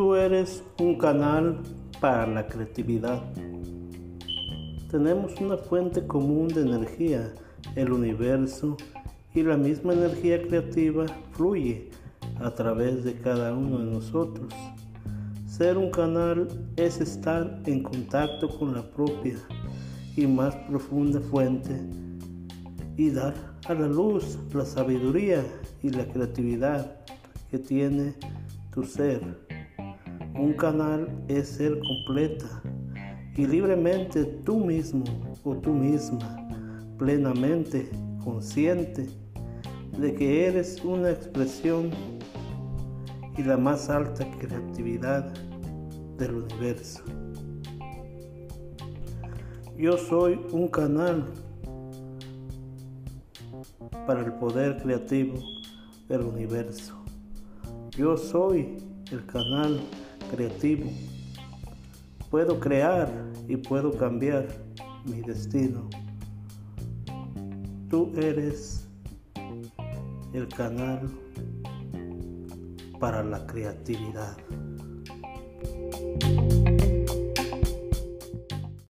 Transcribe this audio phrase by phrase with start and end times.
[0.00, 1.58] eres un canal
[2.00, 3.22] para la creatividad.
[4.90, 7.34] Tenemos una fuente común de energía,
[7.76, 8.76] el universo,
[9.34, 11.90] y la misma energía creativa fluye
[12.40, 14.52] a través de cada uno de nosotros.
[15.46, 19.36] Ser un canal es estar en contacto con la propia
[20.16, 21.78] y más profunda fuente
[22.96, 23.34] y dar
[23.66, 25.44] a la luz la sabiduría
[25.82, 26.96] y la creatividad
[27.50, 28.14] que tiene
[28.72, 29.41] tu ser.
[30.42, 32.60] Un canal es ser completa
[33.36, 35.04] y libremente tú mismo
[35.44, 36.36] o tú misma,
[36.98, 37.88] plenamente
[38.24, 39.08] consciente
[39.96, 41.90] de que eres una expresión
[43.38, 45.32] y la más alta creatividad
[46.18, 47.04] del universo.
[49.78, 51.24] Yo soy un canal
[54.08, 55.34] para el poder creativo
[56.08, 57.00] del universo.
[57.96, 58.76] Yo soy
[59.12, 59.80] el canal
[60.30, 60.90] creativo.
[62.30, 63.10] Puedo crear
[63.48, 64.48] y puedo cambiar
[65.04, 65.88] mi destino.
[67.90, 68.88] Tú eres
[70.32, 71.10] el canal
[72.98, 74.36] para la creatividad.